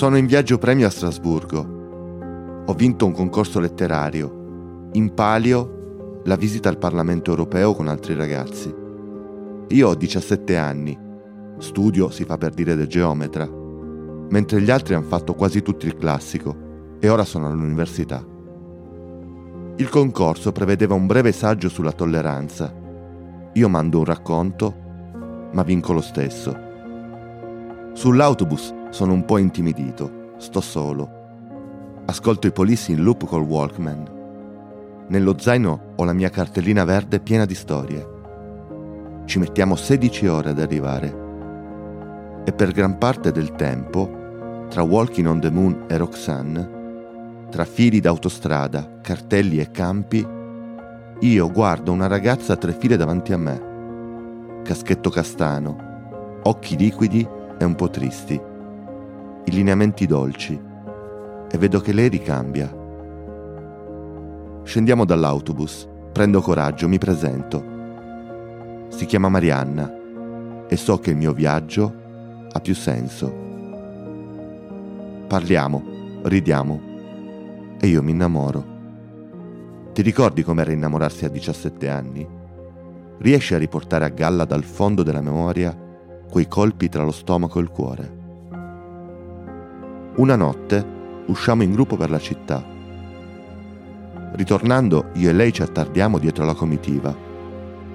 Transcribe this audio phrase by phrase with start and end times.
[0.00, 2.62] Sono in viaggio premio a Strasburgo.
[2.64, 4.88] Ho vinto un concorso letterario.
[4.92, 8.74] In palio la visita al Parlamento europeo con altri ragazzi.
[9.68, 10.98] Io ho 17 anni.
[11.58, 13.46] Studio, si fa per dire, del geometra.
[13.46, 18.24] Mentre gli altri hanno fatto quasi tutti il classico e ora sono all'università.
[19.76, 22.74] Il concorso prevedeva un breve saggio sulla tolleranza.
[23.52, 24.74] Io mando un racconto,
[25.52, 26.56] ma vinco lo stesso.
[27.92, 31.18] Sull'autobus sono un po' intimidito, sto solo.
[32.06, 34.18] Ascolto i polissi in loop col Walkman.
[35.06, 38.18] Nello zaino ho la mia cartellina verde piena di storie.
[39.24, 41.28] Ci mettiamo 16 ore ad arrivare.
[42.44, 46.78] E per gran parte del tempo, tra Walking on the Moon e Roxanne,
[47.48, 50.26] tra fili d'autostrada, cartelli e campi,
[51.20, 54.62] io guardo una ragazza a tre file davanti a me.
[54.64, 57.26] Caschetto castano, occhi liquidi
[57.58, 58.48] e un po' tristi
[59.44, 60.60] i lineamenti dolci
[61.50, 62.72] e vedo che lei ricambia.
[64.62, 67.64] Scendiamo dall'autobus, prendo coraggio, mi presento.
[68.88, 71.94] Si chiama Marianna e so che il mio viaggio
[72.52, 73.32] ha più senso.
[75.26, 75.82] Parliamo,
[76.22, 76.80] ridiamo
[77.80, 78.78] e io mi innamoro.
[79.92, 82.28] Ti ricordi com'era innamorarsi a 17 anni?
[83.18, 85.76] Riesci a riportare a galla dal fondo della memoria
[86.30, 88.19] quei colpi tra lo stomaco e il cuore?
[90.20, 90.84] Una notte
[91.28, 92.62] usciamo in gruppo per la città.
[94.32, 97.16] Ritornando, io e lei ci attardiamo dietro la comitiva.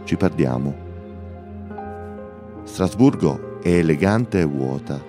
[0.03, 0.75] Ci perdiamo.
[2.63, 4.99] Strasburgo è elegante e vuota.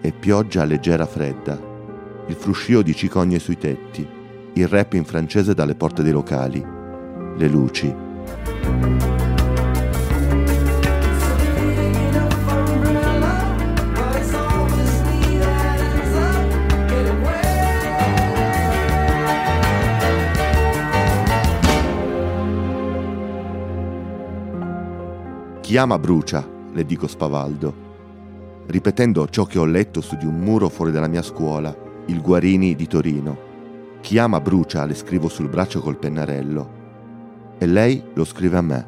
[0.00, 1.56] E pioggia leggera fredda.
[2.26, 4.04] Il fruscio di cicogne sui tetti.
[4.54, 6.66] Il rap in francese dalle porte dei locali.
[7.36, 7.94] Le luci.
[25.74, 27.74] Chi brucia, le dico spavaldo,
[28.66, 31.76] ripetendo ciò che ho letto su di un muro fuori dalla mia scuola,
[32.06, 33.36] il Guarini di Torino.
[34.00, 36.70] Chi ama brucia, le scrivo sul braccio col pennarello.
[37.58, 38.86] E lei lo scrive a me.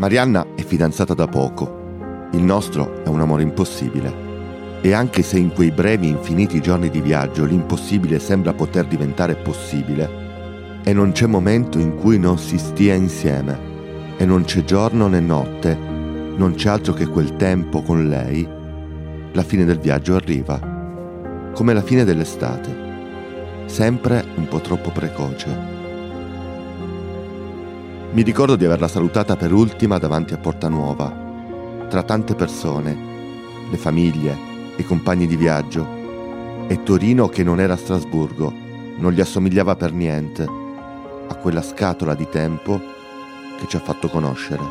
[0.00, 2.28] Marianna è fidanzata da poco.
[2.32, 4.80] Il nostro è un amore impossibile.
[4.80, 10.80] E anche se in quei brevi infiniti giorni di viaggio l'impossibile sembra poter diventare possibile,
[10.82, 13.58] e non c'è momento in cui non si stia insieme,
[14.16, 18.48] e non c'è giorno né notte, non c'è altro che quel tempo con lei,
[19.32, 22.74] la fine del viaggio arriva, come la fine dell'estate,
[23.66, 25.79] sempre un po' troppo precoce.
[28.12, 32.98] Mi ricordo di averla salutata per ultima davanti a Porta Nuova, tra tante persone,
[33.70, 34.36] le famiglie,
[34.74, 38.52] i compagni di viaggio, e Torino che non era Strasburgo,
[38.96, 42.80] non gli assomigliava per niente a quella scatola di tempo
[43.56, 44.62] che ci ha fatto conoscere.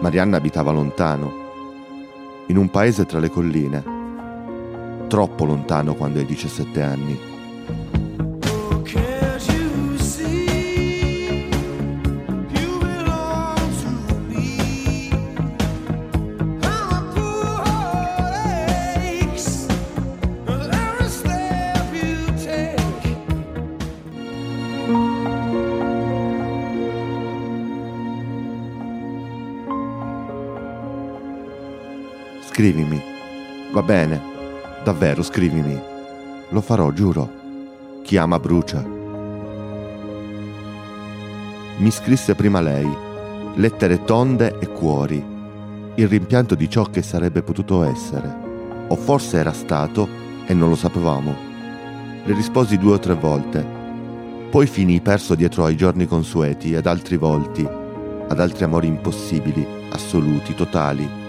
[0.00, 1.32] Marianna abitava lontano,
[2.46, 3.84] in un paese tra le colline,
[5.06, 7.33] troppo lontano quando hai 17 anni.
[32.54, 33.02] Scrivimi.
[33.72, 34.22] Va bene.
[34.84, 35.76] Davvero, scrivimi.
[36.50, 37.28] Lo farò, giuro.
[38.04, 38.80] Chi ama brucia.
[41.78, 42.88] Mi scrisse prima lei.
[43.56, 45.20] Lettere tonde e cuori.
[45.96, 48.32] Il rimpianto di ciò che sarebbe potuto essere.
[48.86, 50.06] O forse era stato
[50.46, 51.34] e non lo sapevamo.
[52.24, 53.66] Le risposi due o tre volte.
[54.48, 57.66] Poi finì perso dietro ai giorni consueti, ad altri volti,
[58.28, 61.22] ad altri amori impossibili, assoluti, totali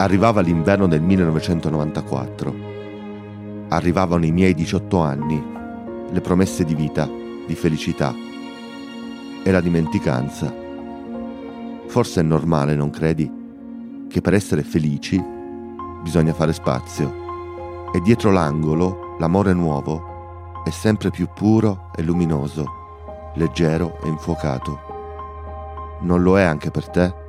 [0.00, 2.54] Arrivava l'inverno del 1994.
[3.68, 5.44] Arrivavano i miei 18 anni,
[6.10, 7.06] le promesse di vita
[7.46, 8.14] di felicità
[9.42, 10.50] e la dimenticanza.
[11.86, 13.30] Forse è normale, non credi,
[14.08, 15.22] che per essere felici
[16.02, 23.98] bisogna fare spazio e dietro l'angolo l'amore nuovo è sempre più puro e luminoso, leggero
[24.02, 25.98] e infuocato.
[26.00, 27.19] Non lo è anche per te?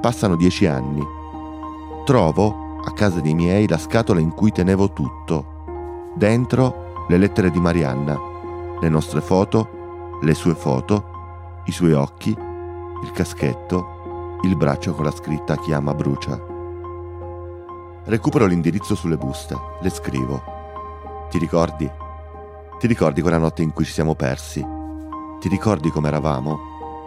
[0.00, 1.06] Passano dieci anni.
[2.04, 6.12] Trovo a casa dei miei la scatola in cui tenevo tutto.
[6.14, 8.18] Dentro le lettere di Marianna,
[8.80, 13.98] le nostre foto, le sue foto, i suoi occhi, il caschetto
[14.42, 16.40] il braccio con la scritta chiama brucia.
[18.04, 20.42] Recupero l'indirizzo sulle buste, le scrivo.
[21.28, 21.90] Ti ricordi?
[22.78, 24.64] Ti ricordi quella notte in cui ci siamo persi?
[25.40, 26.58] Ti ricordi come eravamo?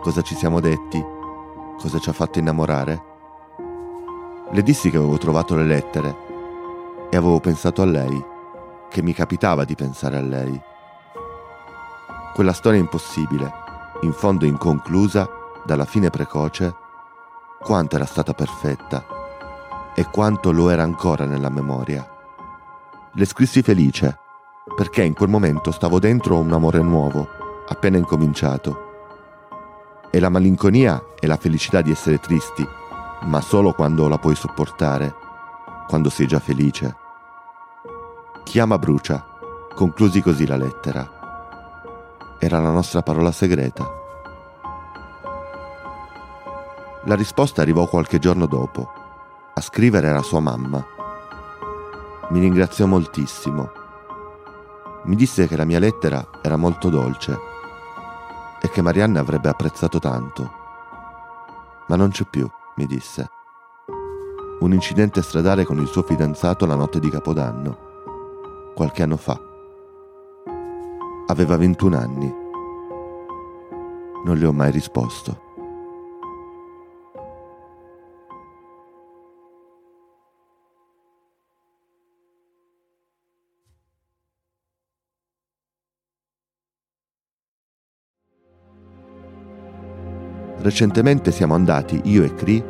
[0.02, 1.04] Cosa ci siamo detti?
[1.84, 3.04] Cosa ci ha fatto innamorare?
[4.52, 6.16] Le dissi che avevo trovato le lettere
[7.10, 8.26] e avevo pensato a lei,
[8.90, 10.58] che mi capitava di pensare a lei.
[12.34, 13.52] Quella storia impossibile,
[14.00, 15.30] in fondo inconclusa,
[15.66, 16.74] dalla fine precoce,
[17.60, 19.04] quanto era stata perfetta
[19.94, 22.10] e quanto lo era ancora nella memoria.
[23.12, 24.20] Le scrissi felice,
[24.74, 27.28] perché in quel momento stavo dentro un amore nuovo,
[27.68, 28.92] appena incominciato.
[30.16, 32.64] E la malinconia e la felicità di essere tristi,
[33.22, 35.12] ma solo quando la puoi sopportare,
[35.88, 36.96] quando sei già felice.
[38.44, 39.26] Chiama brucia,
[39.74, 42.38] conclusi così la lettera.
[42.38, 43.90] Era la nostra parola segreta.
[47.06, 48.88] La risposta arrivò qualche giorno dopo.
[49.56, 50.86] A scrivere era sua mamma.
[52.30, 53.72] Mi ringraziò moltissimo.
[55.06, 57.52] Mi disse che la mia lettera era molto dolce
[58.64, 60.50] e che Marianne avrebbe apprezzato tanto.
[61.90, 63.28] Ma non c'è più, mi disse.
[64.62, 69.38] Un incidente stradale con il suo fidanzato la notte di Capodanno, qualche anno fa.
[71.28, 72.34] Aveva 21 anni.
[74.24, 75.43] Non le ho mai risposto.
[90.64, 92.64] Recentemente siamo andati, io e Cree,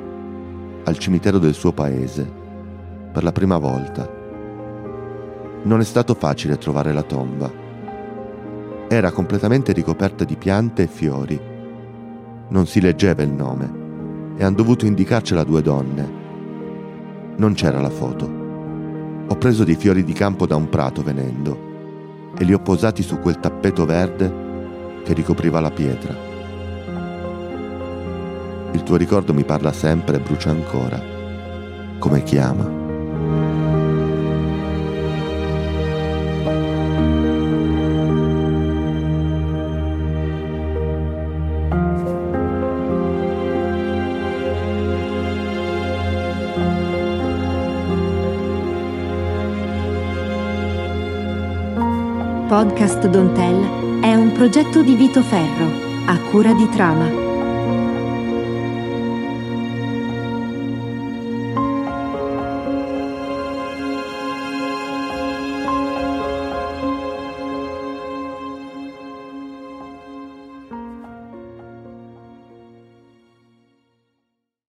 [0.83, 2.27] al cimitero del suo paese,
[3.11, 4.09] per la prima volta.
[5.61, 7.51] Non è stato facile trovare la tomba.
[8.87, 11.39] Era completamente ricoperta di piante e fiori.
[12.47, 13.71] Non si leggeva il nome
[14.37, 16.11] e hanno dovuto indicarcela due donne.
[17.35, 18.25] Non c'era la foto.
[19.27, 23.19] Ho preso dei fiori di campo da un prato venendo e li ho posati su
[23.19, 26.32] quel tappeto verde che ricopriva la pietra.
[28.73, 31.01] Il tuo ricordo mi parla sempre e brucia ancora.
[31.99, 32.81] Come chiama?
[52.47, 55.71] Podcast Don Tell è un progetto di Vito Ferro,
[56.05, 57.22] a cura di Trama